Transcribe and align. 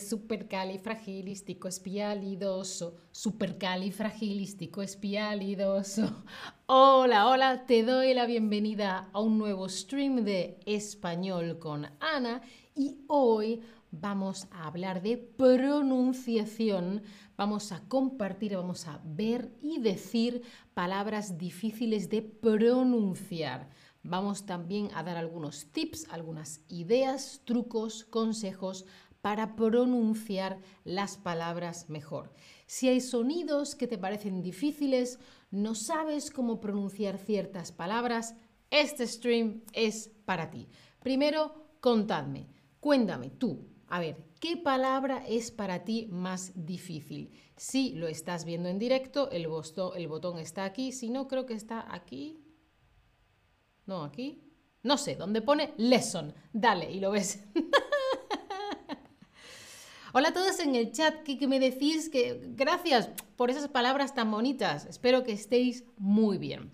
supercalifragilístico 0.00 1.68
espialidoso, 1.68 2.96
supercalifragilístico 3.12 4.82
espialidoso. 4.82 6.24
Hola, 6.66 7.28
hola, 7.28 7.66
te 7.66 7.82
doy 7.82 8.14
la 8.14 8.26
bienvenida 8.26 9.08
a 9.12 9.20
un 9.20 9.38
nuevo 9.38 9.68
stream 9.68 10.24
de 10.24 10.58
español 10.66 11.58
con 11.58 11.86
Ana 12.00 12.42
y 12.74 13.04
hoy 13.08 13.60
vamos 13.90 14.46
a 14.52 14.66
hablar 14.66 15.02
de 15.02 15.16
pronunciación, 15.16 17.02
vamos 17.36 17.72
a 17.72 17.80
compartir, 17.88 18.56
vamos 18.56 18.86
a 18.86 19.00
ver 19.04 19.52
y 19.60 19.80
decir 19.80 20.42
palabras 20.74 21.38
difíciles 21.38 22.08
de 22.08 22.22
pronunciar. 22.22 23.68
Vamos 24.02 24.46
también 24.46 24.88
a 24.94 25.02
dar 25.02 25.18
algunos 25.18 25.66
tips, 25.72 26.06
algunas 26.10 26.62
ideas, 26.68 27.42
trucos, 27.44 28.04
consejos 28.04 28.86
para 29.20 29.56
pronunciar 29.56 30.60
las 30.84 31.16
palabras 31.16 31.90
mejor. 31.90 32.32
Si 32.66 32.88
hay 32.88 33.00
sonidos 33.00 33.74
que 33.74 33.86
te 33.86 33.98
parecen 33.98 34.42
difíciles, 34.42 35.18
no 35.50 35.74
sabes 35.74 36.30
cómo 36.30 36.60
pronunciar 36.60 37.18
ciertas 37.18 37.72
palabras, 37.72 38.34
este 38.70 39.06
stream 39.06 39.62
es 39.72 40.10
para 40.24 40.50
ti. 40.50 40.68
Primero, 41.00 41.66
contadme, 41.80 42.46
cuéntame 42.78 43.30
tú, 43.30 43.66
a 43.88 43.98
ver, 43.98 44.16
¿qué 44.38 44.56
palabra 44.56 45.24
es 45.26 45.50
para 45.50 45.84
ti 45.84 46.06
más 46.10 46.52
difícil? 46.54 47.32
Si 47.56 47.92
lo 47.92 48.06
estás 48.06 48.44
viendo 48.44 48.68
en 48.68 48.78
directo, 48.78 49.30
el, 49.30 49.48
el 49.96 50.08
botón 50.08 50.38
está 50.38 50.64
aquí, 50.64 50.92
si 50.92 51.10
no, 51.10 51.26
creo 51.26 51.44
que 51.44 51.54
está 51.54 51.92
aquí, 51.92 52.44
no, 53.90 54.04
aquí. 54.04 54.40
No 54.84 54.96
sé, 54.96 55.16
donde 55.16 55.42
pone 55.42 55.74
lesson. 55.76 56.32
Dale, 56.52 56.90
y 56.90 57.00
lo 57.00 57.10
ves. 57.10 57.44
Hola 60.12 60.30
a 60.30 60.32
todos 60.32 60.58
en 60.58 60.74
el 60.74 60.90
chat, 60.90 61.22
que, 61.22 61.46
me 61.46 61.60
decís 61.60 62.08
que 62.08 62.42
gracias 62.56 63.10
por 63.36 63.48
esas 63.48 63.68
palabras 63.68 64.12
tan 64.12 64.28
bonitas. 64.28 64.84
Espero 64.86 65.22
que 65.22 65.30
estéis 65.30 65.84
muy 65.98 66.36
bien. 66.36 66.72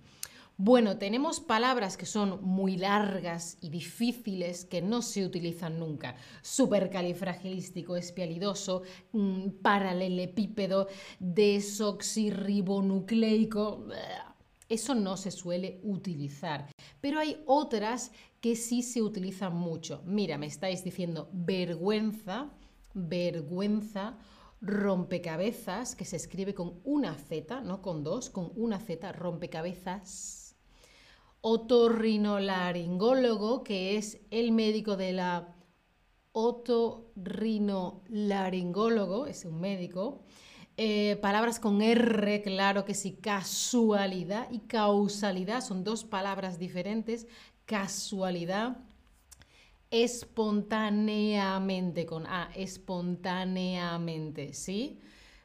Bueno, 0.56 0.96
tenemos 0.96 1.40
palabras 1.40 1.98
que 1.98 2.06
son 2.06 2.42
muy 2.42 2.78
largas 2.78 3.58
y 3.60 3.68
difíciles 3.68 4.64
que 4.64 4.80
no 4.80 5.02
se 5.02 5.26
utilizan 5.26 5.78
nunca. 5.78 6.16
Supercalifragilístico 6.40 7.96
espialidoso, 7.96 8.84
mm, 9.12 9.48
paralelepípedo, 9.60 10.88
desoxirribonucleico. 11.18 13.84
Eso 14.70 14.94
no 14.94 15.18
se 15.18 15.30
suele 15.30 15.78
utilizar. 15.82 16.70
Pero 17.02 17.20
hay 17.20 17.42
otras 17.44 18.12
que 18.40 18.56
sí 18.56 18.82
se 18.82 19.02
utilizan 19.02 19.54
mucho. 19.54 20.00
Mira, 20.06 20.38
me 20.38 20.46
estáis 20.46 20.82
diciendo 20.82 21.28
vergüenza, 21.34 22.50
vergüenza, 22.96 24.18
rompecabezas, 24.60 25.94
que 25.94 26.06
se 26.06 26.16
escribe 26.16 26.54
con 26.54 26.80
una 26.82 27.14
Z, 27.14 27.60
no 27.60 27.82
con 27.82 28.02
dos, 28.02 28.30
con 28.30 28.50
una 28.56 28.80
Z, 28.80 29.12
rompecabezas. 29.12 30.56
Otorrinolaringólogo, 31.42 33.62
que 33.62 33.96
es 33.96 34.18
el 34.30 34.50
médico 34.50 34.96
de 34.96 35.12
la 35.12 35.54
otorrinolaringólogo, 36.32 39.26
es 39.26 39.44
un 39.44 39.60
médico. 39.60 40.24
Eh, 40.78 41.16
palabras 41.22 41.60
con 41.60 41.80
R, 41.80 42.42
claro 42.42 42.84
que 42.84 42.94
sí, 42.94 43.12
casualidad 43.12 44.48
y 44.50 44.58
causalidad 44.60 45.62
son 45.62 45.84
dos 45.84 46.04
palabras 46.04 46.58
diferentes. 46.58 47.26
Casualidad, 47.64 48.78
espontáneamente 49.90 52.06
con 52.06 52.26
A, 52.26 52.50
espontáneamente, 52.54 54.54
¿sí? 54.54 55.00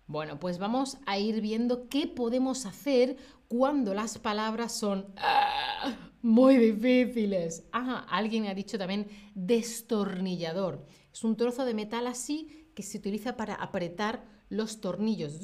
Bueno, 0.08 0.40
pues 0.40 0.58
vamos 0.58 0.98
a 1.06 1.18
ir 1.18 1.42
viendo 1.42 1.88
qué 1.88 2.08
podemos 2.08 2.66
hacer 2.66 3.16
cuando 3.48 3.94
las 3.94 4.18
palabras 4.18 4.74
son 4.74 5.14
ah, 5.18 5.96
muy 6.22 6.58
difíciles. 6.58 7.64
Ajá, 7.72 8.00
alguien 8.10 8.48
ha 8.48 8.54
dicho 8.54 8.78
también 8.78 9.08
destornillador. 9.36 10.86
Es 11.14 11.24
un 11.24 11.38
trozo 11.38 11.64
de 11.66 11.74
metal 11.74 12.08
así 12.08 12.70
que 12.76 12.84
se 12.84 12.98
utiliza 12.98 13.38
para 13.38 13.56
apretar 13.56 14.26
los 14.50 14.82
tornillos. 14.82 15.40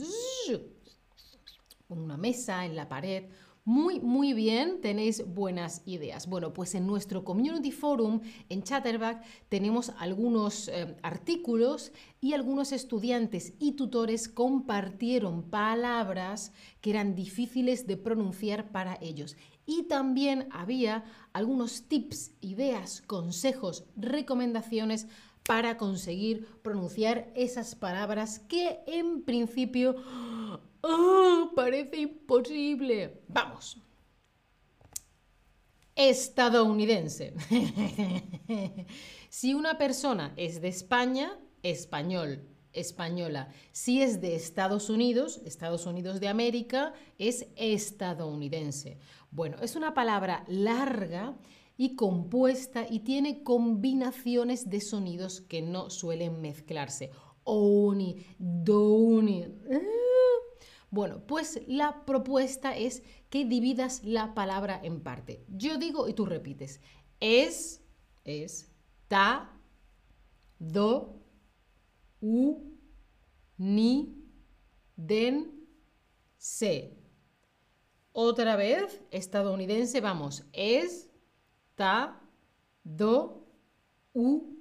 Una 1.88 2.17
mesa, 2.17 2.66
en 2.66 2.75
la 2.75 2.89
pared. 2.89 3.29
Muy, 3.67 4.00
muy 4.00 4.31
bien, 4.31 4.79
tenéis 4.79 5.28
buenas 5.28 5.81
ideas. 5.85 6.28
Bueno, 6.28 6.53
pues 6.53 6.73
en 6.73 6.88
nuestro 6.88 7.25
Community 7.25 7.73
Forum, 7.73 8.22
en 8.47 8.63
Chatterback, 8.63 9.22
tenemos 9.50 9.91
algunos 10.00 10.69
eh, 10.69 10.95
artículos 11.03 11.91
y 12.22 12.31
algunos 12.31 12.72
estudiantes 12.72 13.55
y 13.59 13.73
tutores 13.73 14.29
compartieron 14.29 15.44
palabras 15.44 16.53
que 16.79 16.91
eran 16.91 17.13
difíciles 17.13 17.85
de 17.88 17.97
pronunciar 17.97 18.72
para 18.72 18.97
ellos. 19.01 19.35
Y 19.66 19.84
también 19.84 20.47
había 20.51 21.03
algunos 21.34 21.89
tips, 21.89 22.31
ideas, 22.39 23.03
consejos, 23.05 23.84
recomendaciones 23.97 25.07
para 25.45 25.75
conseguir 25.75 26.47
pronunciar 26.61 27.34
esas 27.35 27.75
palabras 27.75 28.39
que 28.39 28.79
en 28.88 29.23
principio 29.23 29.97
¡oh! 30.87 31.51
parece 31.55 31.97
imposible. 31.97 33.21
Vamos. 33.27 33.81
Estadounidense. 35.95 37.33
si 39.29 39.53
una 39.53 39.77
persona 39.77 40.33
es 40.37 40.61
de 40.61 40.67
España, 40.67 41.39
español, 41.63 42.47
española. 42.73 43.49
Si 43.71 44.01
es 44.01 44.21
de 44.21 44.35
Estados 44.35 44.89
Unidos, 44.89 45.41
Estados 45.45 45.85
Unidos 45.85 46.19
de 46.19 46.27
América, 46.27 46.93
es 47.17 47.47
estadounidense. 47.55 48.99
Bueno, 49.31 49.57
es 49.61 49.75
una 49.75 49.93
palabra 49.93 50.45
larga 50.47 51.35
y 51.77 51.95
compuesta 51.95 52.85
y 52.89 52.99
tiene 52.99 53.43
combinaciones 53.43 54.69
de 54.69 54.81
sonidos 54.81 55.41
que 55.41 55.61
no 55.61 55.89
suelen 55.89 56.41
mezclarse. 56.41 57.11
Oni, 57.43 58.25
douni. 58.37 59.45
Bueno, 60.89 61.21
pues 61.27 61.61
la 61.67 62.05
propuesta 62.05 62.75
es 62.75 63.03
que 63.29 63.45
dividas 63.45 64.03
la 64.03 64.33
palabra 64.33 64.79
en 64.81 65.01
parte. 65.01 65.43
Yo 65.49 65.77
digo 65.77 66.07
y 66.07 66.13
tú 66.13 66.25
repites. 66.25 66.79
Es, 67.19 67.83
es, 68.23 68.71
ta, 69.07 69.59
do, 70.59 71.21
u, 72.21 72.77
ni, 73.57 74.15
den, 74.95 75.67
se. 76.37 76.97
Otra 78.13 78.55
vez, 78.55 79.01
estadounidense, 79.11 79.99
vamos. 79.99 80.45
Es, 80.53 81.09
ta, 81.75 82.21
do, 82.83 83.45
u, 84.13 84.55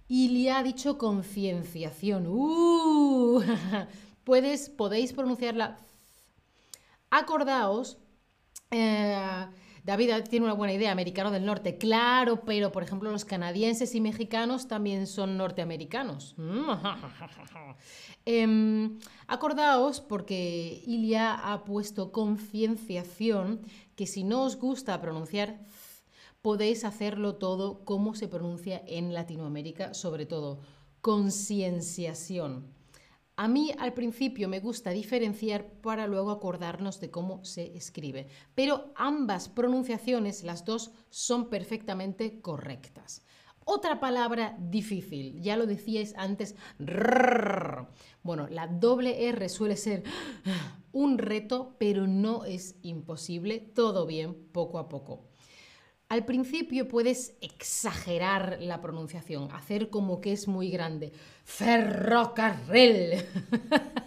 Y 0.10 0.28
le 0.30 0.52
ha 0.52 0.64
dicho 0.64 0.98
concienciación. 0.98 2.28
¡Uh! 2.28 3.42
Puedes, 4.26 4.70
podéis 4.70 5.14
pronunciarla. 5.14 5.78
Acordaos. 7.10 8.00
Eh, 8.72 9.48
David 9.84 10.12
tiene 10.30 10.46
una 10.46 10.54
buena 10.54 10.74
idea, 10.74 10.92
americano 10.92 11.32
del 11.32 11.46
norte, 11.46 11.78
claro, 11.78 12.42
pero 12.46 12.72
por 12.72 12.84
ejemplo 12.84 13.12
los 13.12 13.26
canadienses 13.26 13.96
y 13.96 14.02
mexicanos 14.02 14.68
también 14.68 15.08
son 15.08 15.38
norteamericanos. 15.38 16.36
Em, 18.26 19.00
acordaos, 19.28 20.02
porque 20.02 20.84
Ilia 20.86 21.34
ha 21.34 21.64
puesto 21.64 22.12
concienciación, 22.12 23.62
que 23.96 24.06
si 24.06 24.24
no 24.24 24.44
os 24.44 24.58
gusta 24.58 25.02
pronunciar 25.02 25.60
podéis 26.42 26.86
hacerlo 26.86 27.36
todo 27.36 27.84
como 27.86 28.16
se 28.16 28.28
pronuncia 28.28 28.82
en 28.86 29.14
Latinoamérica, 29.14 29.94
sobre 29.94 30.26
todo 30.26 30.60
concienciación. 31.02 32.79
A 33.42 33.48
mí 33.48 33.72
al 33.80 33.94
principio 33.94 34.50
me 34.50 34.60
gusta 34.60 34.90
diferenciar 34.90 35.66
para 35.80 36.08
luego 36.08 36.32
acordarnos 36.32 37.00
de 37.00 37.10
cómo 37.10 37.46
se 37.46 37.74
escribe, 37.78 38.28
pero 38.54 38.92
ambas 38.98 39.48
pronunciaciones, 39.48 40.44
las 40.44 40.66
dos, 40.66 40.92
son 41.10 41.50
perfectamente 41.50 42.42
correctas. 42.42 43.24
Otra 43.64 44.02
palabra 44.02 44.58
difícil, 44.60 45.42
ya 45.42 45.56
lo 45.56 45.68
decíais 45.68 46.14
antes, 46.18 46.58
bueno, 48.24 48.50
la 48.50 48.68
doble 48.68 49.30
R 49.30 49.48
suele 49.48 49.78
ser 49.78 50.04
un 50.92 51.18
reto, 51.18 51.78
pero 51.80 52.08
no 52.08 52.44
es 52.44 52.76
imposible, 52.82 53.60
todo 53.74 54.06
bien, 54.06 54.34
poco 54.52 54.80
a 54.80 54.90
poco. 54.90 55.29
Al 56.10 56.26
principio 56.26 56.88
puedes 56.88 57.38
exagerar 57.40 58.58
la 58.60 58.82
pronunciación, 58.82 59.52
hacer 59.52 59.92
como 59.92 60.22
que 60.22 60.32
es 60.32 60.48
muy 60.48 60.72
grande. 60.72 61.14
Ferrocarril. 61.44 63.24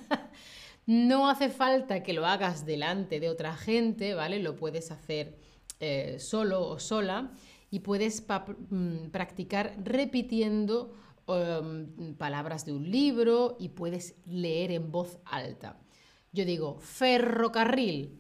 no 0.87 1.31
hace 1.31 1.49
falta 1.49 2.03
que 2.03 2.13
lo 2.13 2.27
hagas 2.27 2.67
delante 2.67 3.21
de 3.21 3.29
otra 3.29 3.55
gente, 3.55 4.15
¿vale? 4.15 4.41
Lo 4.41 4.57
puedes 4.57 4.91
hacer 4.91 5.39
eh, 5.79 6.17
solo 6.19 6.69
o 6.69 6.81
sola 6.81 7.31
y 7.71 7.79
puedes 7.81 8.27
mm, 8.71 9.11
practicar 9.11 9.77
repitiendo 9.85 10.97
em, 11.29 12.17
palabras 12.17 12.67
de 12.67 12.73
un 12.73 12.91
libro 12.91 13.57
y 13.61 13.69
puedes 13.69 14.17
leer 14.27 14.73
en 14.73 14.91
voz 14.91 15.21
alta. 15.25 15.79
Yo 16.33 16.45
digo 16.45 16.81
ferrocarril. 16.81 18.19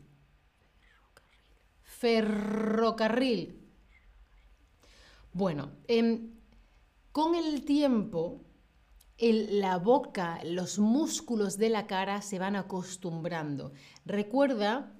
Ferrocarril. 1.82 3.61
Bueno, 5.32 5.72
em, 5.88 6.30
con 7.10 7.34
el 7.34 7.64
tiempo, 7.64 8.44
la 9.18 9.78
boca, 9.78 10.40
los 10.44 10.78
músculos 10.78 11.56
de 11.56 11.70
la 11.70 11.86
cara 11.86 12.22
se 12.22 12.38
van 12.38 12.56
acostumbrando. 12.56 13.72
Recuerda 14.04 14.94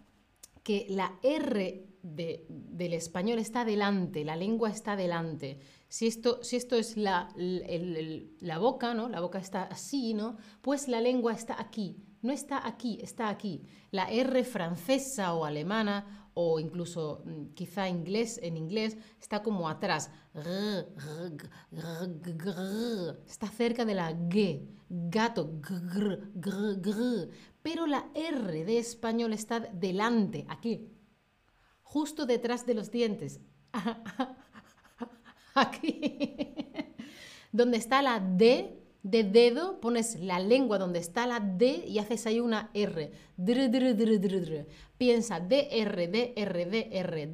que 0.63 0.87
la 0.89 1.19
R 1.23 1.92
del 2.03 2.93
español 2.93 3.39
está 3.39 3.65
delante, 3.65 4.25
la 4.25 4.37
lengua 4.37 4.71
está 4.71 4.97
delante. 4.97 5.59
Si 5.89 6.07
esto, 6.07 6.43
si 6.43 6.57
esto 6.57 6.77
es 6.77 6.97
la, 6.97 7.29
la, 7.37 8.59
boca, 8.59 8.95
¿no? 8.95 9.09
La 9.09 9.21
boca 9.21 9.39
está 9.39 9.65
así, 9.65 10.15
¿no? 10.15 10.37
Pues 10.61 10.89
la 10.89 11.01
lengua 11.01 11.33
está 11.33 11.61
aquí. 11.61 11.97
No 12.23 12.33
está 12.33 12.67
aquí, 12.67 12.99
está 13.03 13.29
aquí. 13.29 13.63
La 13.91 14.11
R 14.11 14.45
francesa 14.45 15.35
o 15.35 15.45
alemana 15.45 16.31
o 16.35 16.59
incluso 16.61 17.23
mm, 17.25 17.55
quizá 17.55 17.89
inglés, 17.89 18.41
en 18.43 18.57
inglés 18.57 18.97
está 19.21 19.43
como 19.43 19.69
atrás. 19.69 20.11
Está 23.27 23.49
cerca 23.49 23.85
de 23.85 23.95
la 23.95 24.13
G, 24.13 24.67
gato, 24.89 25.61
pero 27.63 27.87
la 27.87 28.09
R 28.15 28.65
de 28.65 28.79
español 28.79 29.33
está 29.33 29.61
delante, 29.61 30.47
aquí, 30.49 30.89
justo 31.93 32.25
detrás 32.25 32.65
de 32.65 32.73
los 32.73 32.91
dientes. 32.91 33.39
Aquí. 35.55 36.47
Donde 37.53 37.77
está 37.77 38.01
la 38.01 38.19
D 38.19 38.79
de 39.03 39.25
dedo, 39.25 39.79
pones 39.79 40.19
la 40.19 40.39
lengua 40.39 40.79
donde 40.79 41.01
está 41.01 41.27
la 41.27 41.41
D 41.41 41.85
y 41.87 41.99
haces 41.99 42.27
ahí 42.27 42.41
una 42.41 42.71
R. 42.73 43.13
Piensa 44.97 45.41
DR, 45.41 46.09
DR, 46.09 46.67
DR. 46.81 47.29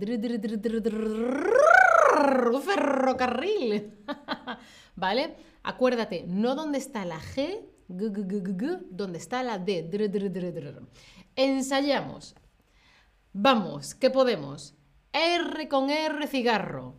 Ferrocarril. 2.64 3.92
¿Vale? 4.96 5.36
Acuérdate, 5.62 6.24
no 6.26 6.56
donde 6.56 6.78
está 6.78 7.04
la 7.04 7.20
G, 7.20 7.60
donde 7.86 9.18
está 9.18 9.44
la 9.44 9.58
D. 9.60 9.88
Ensayamos. 11.36 12.34
Vamos, 13.40 13.94
¿qué 13.94 14.10
podemos? 14.10 14.74
R 15.12 15.68
con 15.68 15.90
R 15.90 16.26
cigarro. 16.26 16.98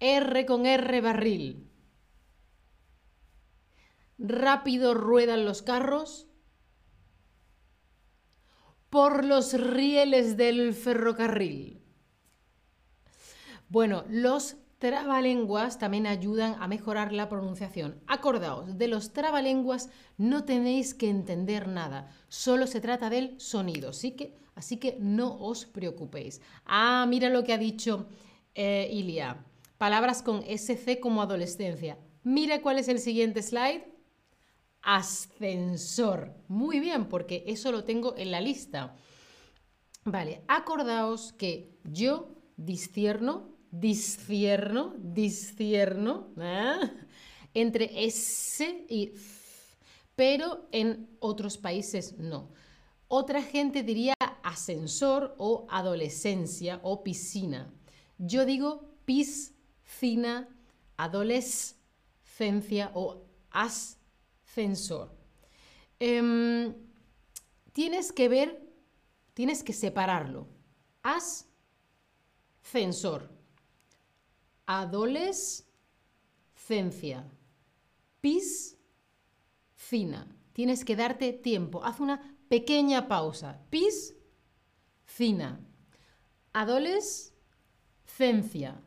R 0.00 0.46
con 0.46 0.66
R 0.66 1.00
barril 1.00 1.68
rápido 4.18 4.94
ruedan 4.94 5.44
los 5.44 5.62
carros, 5.62 6.26
por 8.90 9.24
los 9.24 9.52
rieles 9.52 10.36
del 10.36 10.74
ferrocarril. 10.74 11.80
Bueno, 13.68 14.04
los 14.08 14.56
trabalenguas 14.78 15.78
también 15.78 16.06
ayudan 16.06 16.56
a 16.60 16.68
mejorar 16.68 17.12
la 17.12 17.28
pronunciación. 17.28 18.00
Acordaos, 18.06 18.78
de 18.78 18.88
los 18.88 19.12
trabalenguas 19.12 19.90
no 20.16 20.44
tenéis 20.44 20.94
que 20.94 21.10
entender 21.10 21.68
nada, 21.68 22.10
solo 22.28 22.66
se 22.66 22.80
trata 22.80 23.10
del 23.10 23.40
sonido, 23.40 23.92
¿sí 23.92 24.12
que, 24.12 24.36
así 24.54 24.76
que 24.76 24.96
no 25.00 25.36
os 25.40 25.66
preocupéis. 25.66 26.40
Ah, 26.64 27.06
mira 27.08 27.28
lo 27.28 27.44
que 27.44 27.52
ha 27.52 27.58
dicho 27.58 28.06
eh, 28.54 28.88
Ilia. 28.92 29.44
Palabras 29.78 30.22
con 30.22 30.42
SC 30.42 30.98
como 31.00 31.22
adolescencia. 31.22 31.98
Mira 32.24 32.62
cuál 32.62 32.78
es 32.78 32.88
el 32.88 32.98
siguiente 32.98 33.42
slide 33.42 33.84
ascensor. 34.82 36.34
Muy 36.48 36.80
bien, 36.80 37.08
porque 37.08 37.44
eso 37.46 37.70
lo 37.72 37.84
tengo 37.84 38.16
en 38.16 38.30
la 38.30 38.40
lista. 38.40 38.96
Vale, 40.04 40.42
acordaos 40.48 41.32
que 41.32 41.78
yo 41.84 42.34
discierno, 42.56 43.57
discierno, 43.70 44.94
discierno 44.98 46.28
¿eh? 46.38 46.90
entre 47.54 48.06
S 48.06 48.86
y 48.88 49.12
F, 49.14 49.76
pero 50.16 50.68
en 50.72 51.08
otros 51.20 51.58
países 51.58 52.18
no. 52.18 52.50
Otra 53.08 53.42
gente 53.42 53.82
diría 53.82 54.14
ascensor 54.42 55.34
o 55.38 55.66
adolescencia 55.70 56.80
o 56.82 57.02
piscina. 57.02 57.72
Yo 58.18 58.44
digo 58.44 58.96
piscina, 59.04 60.48
adolescencia 60.96 62.90
o 62.94 63.22
as 63.50 63.98
Em, 66.00 66.74
tienes 67.72 68.12
que 68.12 68.28
ver, 68.28 68.60
tienes 69.34 69.62
que 69.62 69.72
separarlo. 69.72 70.48
Ascensor. 72.62 73.37
Adolescencia. 74.68 77.24
Piscina. 78.20 78.76
Tienes 80.52 80.84
que 80.84 80.94
darte 80.94 81.32
tiempo. 81.32 81.82
Haz 81.82 81.98
una 82.00 82.36
pequeña 82.50 83.08
pausa. 83.08 83.62
Piscina. 83.70 85.58
Adolescencia. 86.52 88.78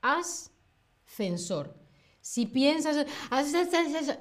Ascensor. 0.00 1.78
Si 2.22 2.46
piensas, 2.46 3.06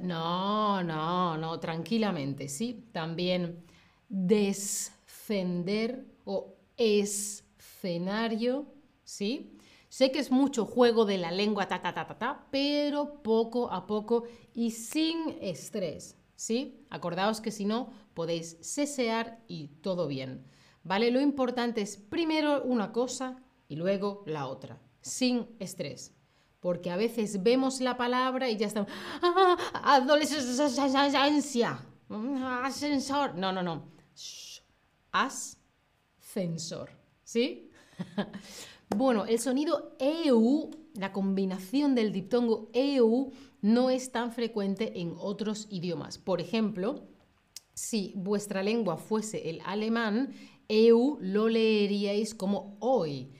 no, 0.01 0.83
no, 0.83 1.37
no, 1.37 1.59
tranquilamente, 1.61 2.49
¿sí? 2.49 2.89
También 2.91 3.63
descender 4.09 6.05
o 6.25 6.57
escenario, 6.75 8.65
¿sí? 9.05 9.57
Sé 9.91 10.13
que 10.13 10.19
es 10.19 10.31
mucho 10.31 10.65
juego 10.65 11.03
de 11.03 11.17
la 11.17 11.31
lengua, 11.31 11.67
ta, 11.67 11.81
ta, 11.81 11.93
ta, 11.93 12.07
ta, 12.07 12.17
ta, 12.17 12.47
pero 12.49 13.21
poco 13.21 13.69
a 13.69 13.85
poco 13.87 14.23
y 14.53 14.71
sin 14.71 15.37
estrés, 15.41 16.15
¿sí? 16.37 16.85
Acordaos 16.89 17.41
que 17.41 17.51
si 17.51 17.65
no, 17.65 17.91
podéis 18.13 18.57
cesear 18.61 19.43
y 19.49 19.67
todo 19.81 20.07
bien, 20.07 20.45
¿vale? 20.85 21.11
Lo 21.11 21.19
importante 21.19 21.81
es 21.81 21.97
primero 21.97 22.63
una 22.63 22.93
cosa 22.93 23.43
y 23.67 23.75
luego 23.75 24.23
la 24.25 24.47
otra, 24.47 24.79
sin 25.01 25.49
estrés 25.59 26.15
porque 26.61 26.89
a 26.91 26.95
veces 26.95 27.43
vemos 27.43 27.81
la 27.81 27.97
palabra 27.97 28.47
y 28.47 28.55
ya 28.55 28.67
estamos, 28.67 28.89
¡ah! 29.23 29.57
Adolescencia, 29.83 31.79
ascensor. 32.63 33.35
No, 33.35 33.51
no, 33.51 33.63
no. 33.63 33.89
Ascensor. 35.11 36.91
¿Sí? 37.23 37.70
bueno, 38.95 39.25
el 39.25 39.39
sonido 39.39 39.95
EU, 39.99 40.71
la 40.95 41.11
combinación 41.11 41.95
del 41.95 42.11
diptongo 42.11 42.69
EU, 42.73 43.31
no 43.61 43.89
es 43.89 44.11
tan 44.11 44.31
frecuente 44.31 45.01
en 45.01 45.13
otros 45.17 45.67
idiomas. 45.69 46.17
Por 46.17 46.41
ejemplo, 46.41 47.03
si 47.73 48.13
vuestra 48.15 48.63
lengua 48.63 48.97
fuese 48.97 49.49
el 49.49 49.61
alemán, 49.65 50.33
EU 50.67 51.17
lo 51.21 51.49
leeríais 51.49 52.33
como 52.33 52.77
hoy. 52.79 53.31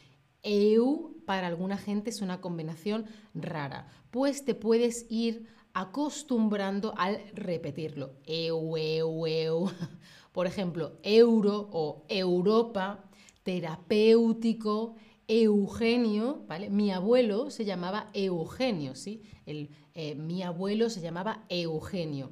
EU 0.44 1.12
para 1.26 1.48
alguna 1.48 1.78
gente 1.78 2.10
es 2.10 2.22
una 2.22 2.42
combinación 2.42 3.06
rara, 3.34 3.88
pues 4.10 4.44
te 4.44 4.56
puedes 4.56 5.06
ir 5.10 5.48
acostumbrando 5.74 6.94
al 6.98 7.22
repetirlo. 7.34 8.14
Eu, 8.26 8.78
eu, 8.78 9.28
eu. 9.28 9.72
Por 10.34 10.48
ejemplo, 10.48 10.98
euro 11.04 11.70
o 11.72 12.06
Europa, 12.08 13.04
terapéutico, 13.44 14.96
Eugenio, 15.28 16.44
¿vale? 16.48 16.70
Mi 16.70 16.92
abuelo 16.92 17.50
se 17.50 17.66
llamaba 17.66 18.10
Eugenio, 18.14 18.96
¿sí? 18.96 19.22
El, 19.46 19.70
eh, 19.94 20.16
mi 20.16 20.44
abuelo 20.44 20.90
se 20.90 21.02
llamaba 21.02 21.46
Eugenio. 21.50 22.32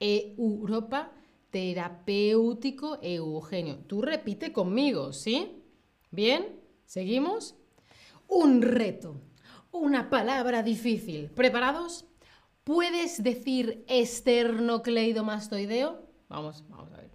Europa, 0.00 1.12
terapéutico, 1.50 2.98
Eugenio. 3.02 3.78
Tú 3.86 4.02
repite 4.02 4.52
conmigo, 4.52 5.12
¿sí? 5.12 5.62
Bien, 6.10 6.60
¿seguimos? 6.86 7.54
Un 8.28 8.62
reto. 8.62 9.20
una 9.70 10.08
palabra 10.08 10.62
difícil. 10.62 11.30
¿Preparados? 11.30 12.06
¿Puedes 12.64 13.22
decir 13.22 13.84
esternocleidomastoideo? 13.86 16.08
Vamos, 16.28 16.64
vamos 16.68 16.90
a 16.92 16.96
ver. 16.96 17.10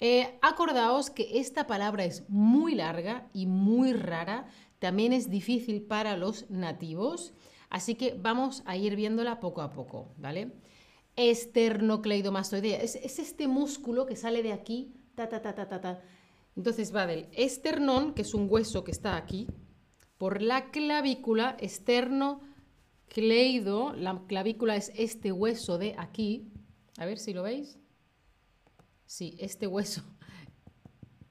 Eh, 0.00 0.38
acordaos 0.42 1.10
que 1.10 1.38
esta 1.38 1.66
palabra 1.66 2.04
es 2.04 2.28
muy 2.28 2.74
larga 2.74 3.28
y 3.32 3.46
muy 3.46 3.92
rara. 3.92 4.46
También 4.78 5.12
es 5.12 5.30
difícil 5.30 5.82
para 5.82 6.16
los 6.16 6.50
nativos. 6.50 7.32
Así 7.70 7.94
que 7.94 8.14
vamos 8.14 8.62
a 8.66 8.76
ir 8.76 8.96
viéndola 8.96 9.40
poco 9.40 9.62
a 9.62 9.72
poco, 9.72 10.14
¿vale? 10.18 10.52
Esternocleidomastoidea. 11.16 12.80
Es, 12.80 12.96
es 12.96 13.18
este 13.18 13.48
músculo 13.48 14.06
que 14.06 14.16
sale 14.16 14.42
de 14.42 14.52
aquí, 14.52 14.94
ta, 15.14 15.28
ta, 15.28 15.40
ta, 15.42 15.54
ta, 15.54 15.68
ta, 15.68 15.80
ta. 15.80 16.02
Entonces 16.56 16.94
va 16.94 17.06
del 17.06 17.28
esternón, 17.32 18.14
que 18.14 18.22
es 18.22 18.34
un 18.34 18.46
hueso 18.48 18.84
que 18.84 18.92
está 18.92 19.16
aquí, 19.16 19.48
por 20.18 20.40
la 20.40 20.70
clavícula, 20.70 21.56
externo 21.58 22.40
cleido, 23.08 23.92
la 23.92 24.22
clavícula 24.26 24.76
es 24.76 24.92
este 24.96 25.32
hueso 25.32 25.78
de 25.78 25.94
aquí, 25.98 26.52
a 26.98 27.06
ver 27.06 27.18
si 27.18 27.32
lo 27.32 27.42
veis, 27.42 27.78
sí, 29.06 29.36
este 29.40 29.66
hueso, 29.66 30.02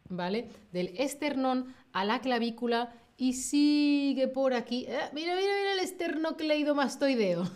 ¿vale? 0.09 0.49
Del 0.71 0.93
esternón 0.97 1.73
a 1.91 2.05
la 2.05 2.21
clavícula 2.21 2.93
y 3.17 3.33
sigue 3.33 4.27
por 4.27 4.53
aquí, 4.53 4.85
eh, 4.87 5.09
mira, 5.13 5.35
mira, 5.35 5.53
mira 5.57 5.73
el 5.73 5.79
esternocleidomastoideo, 5.79 7.49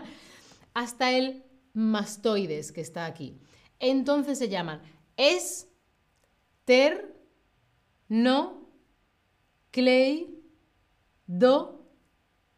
hasta 0.74 1.12
el 1.12 1.44
mastoides 1.72 2.72
que 2.72 2.80
está 2.80 3.06
aquí. 3.06 3.38
Entonces 3.78 4.38
se 4.38 4.48
llaman 4.48 4.82
ester, 5.16 7.16
no, 8.08 8.68
clay, 9.70 10.42
do, 11.26 11.88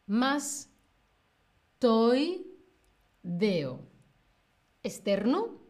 más, 0.06 0.70
toi, 1.78 2.46
deo. 3.22 3.88
Externo, 4.82 5.61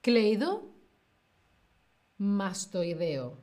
cleido, 0.00 0.74
mastoideo. 2.18 3.38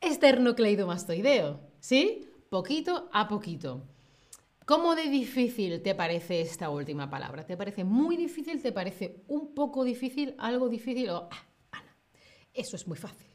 Esternocleidomastoideo, 0.00 1.60
¿sí? 1.80 2.30
Poquito 2.50 3.08
a 3.12 3.28
poquito. 3.28 3.82
¿Cómo 4.64 4.94
de 4.94 5.08
difícil 5.08 5.82
te 5.82 5.94
parece 5.94 6.40
esta 6.40 6.68
última 6.70 7.08
palabra? 7.08 7.46
¿Te 7.46 7.56
parece 7.56 7.84
muy 7.84 8.16
difícil? 8.16 8.60
¿Te 8.62 8.70
parece 8.70 9.24
un 9.26 9.54
poco 9.54 9.82
difícil? 9.82 10.34
¿Algo 10.38 10.68
difícil? 10.68 11.08
Ah, 11.10 11.30
eso 12.52 12.76
es 12.76 12.86
muy 12.86 12.96
fácil. 12.96 13.26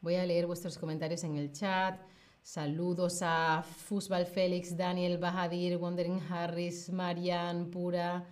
Voy 0.00 0.14
a 0.14 0.24
leer 0.24 0.46
vuestros 0.46 0.78
comentarios 0.78 1.22
en 1.24 1.36
el 1.36 1.52
chat. 1.52 2.00
Saludos 2.42 3.18
a 3.20 3.62
Fusbal 3.62 4.24
Félix, 4.24 4.74
Daniel 4.76 5.18
Bahadir, 5.18 5.76
Wondering 5.76 6.22
Harris, 6.30 6.90
Marian 6.90 7.70
Pura. 7.70 8.26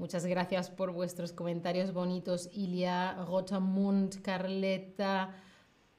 Muchas 0.00 0.24
gracias 0.24 0.70
por 0.70 0.92
vuestros 0.92 1.34
comentarios 1.34 1.92
bonitos. 1.92 2.48
Ilia, 2.54 3.22
Rotamund, 3.26 4.22
Carleta, 4.22 5.36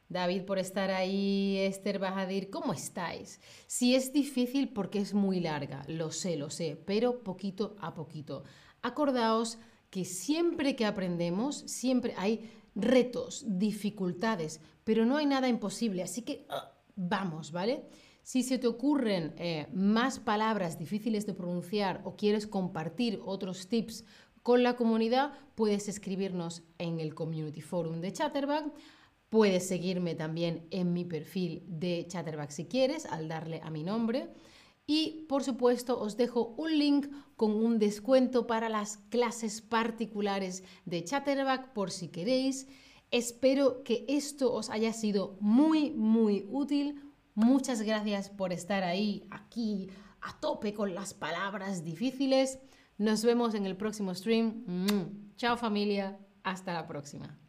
David 0.10 0.42
por 0.42 0.58
estar 0.58 0.90
ahí, 0.90 1.60
Esther 1.60 2.00
Bahadir. 2.00 2.50
¿Cómo 2.50 2.74
estáis? 2.74 3.40
Si 3.68 3.94
es 3.94 4.12
difícil 4.12 4.70
porque 4.70 4.98
es 4.98 5.14
muy 5.14 5.40
larga, 5.40 5.86
lo 5.88 6.12
sé, 6.12 6.36
lo 6.36 6.50
sé, 6.50 6.82
pero 6.84 7.22
poquito 7.22 7.76
a 7.80 7.94
poquito. 7.94 8.44
Acordaos 8.82 9.60
que 9.92 10.04
siempre 10.04 10.76
que 10.76 10.88
aprendemos, 10.88 11.58
siempre 11.68 12.16
hay 12.18 12.50
retos, 12.74 13.44
dificultades, 13.46 14.62
pero 14.84 15.06
no 15.06 15.18
hay 15.18 15.28
nada 15.28 15.48
imposible. 15.48 16.02
Así 16.02 16.24
que... 16.24 16.48
¡ah! 16.50 16.72
vamos, 16.96 17.52
¿vale? 17.52 17.84
Si 18.24 18.44
se 18.44 18.58
te 18.58 18.68
ocurren 18.68 19.34
eh, 19.38 19.68
más 19.74 20.20
palabras 20.20 20.78
difíciles 20.78 21.26
de 21.26 21.34
pronunciar 21.34 22.02
o 22.06 22.16
quieres 22.16 22.48
compartir 22.48 23.20
otros 23.26 23.68
tips 23.68 24.06
con 24.44 24.64
la 24.64 24.76
comunidad, 24.76 25.34
puedes 25.56 25.88
escribirnos 25.88 26.64
en 26.78 27.00
el 27.00 27.16
Community 27.16 27.62
Forum 27.62 28.00
de 28.00 28.14
Chatterback. 28.14 28.72
Puedes 29.30 29.68
seguirme 29.68 30.14
también 30.14 30.68
en 30.72 30.94
mi 30.94 31.06
perfil 31.06 31.64
de 31.68 32.06
Chatterback 32.08 32.52
si 32.52 32.66
quieres, 32.66 33.06
al 33.06 33.28
darle 33.28 33.62
a 33.64 33.70
mi 33.70 33.84
nombre. 33.84 34.30
Y 34.86 35.26
por 35.30 35.44
supuesto 35.44 36.00
os 36.00 36.18
dejo 36.18 36.54
un 36.58 36.78
link 36.78 37.08
con 37.38 37.52
un 37.52 37.80
descuento 37.80 38.46
para 38.46 38.68
las 38.68 38.98
clases 39.10 39.62
particulares 39.62 40.64
de 40.86 41.04
Chatterback 41.04 41.72
por 41.74 41.92
si 41.92 42.10
queréis. 42.10 42.68
Espero 43.10 43.84
que 43.84 44.06
esto 44.08 44.54
os 44.54 44.70
haya 44.70 44.94
sido 44.94 45.38
muy, 45.40 45.92
muy 45.92 46.46
útil. 46.50 47.00
Muchas 47.36 47.82
gracias 47.82 48.30
por 48.30 48.52
estar 48.54 48.84
ahí, 48.84 49.28
aquí, 49.32 49.90
a 50.22 50.40
tope 50.40 50.74
con 50.74 50.94
las 50.94 51.14
palabras 51.14 51.84
difíciles. 51.84 52.60
Nos 52.98 53.24
vemos 53.24 53.56
en 53.56 53.66
el 53.66 53.76
próximo 53.76 54.14
stream. 54.14 54.66
Chao 55.38 55.58
familia, 55.58 56.20
hasta 56.44 56.74
la 56.74 56.88
próxima. 56.88 57.41